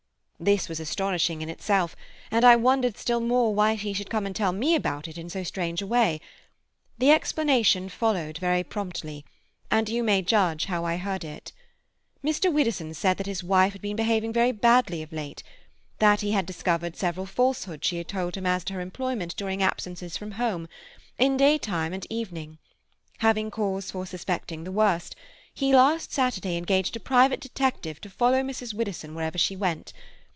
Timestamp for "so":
5.29-5.43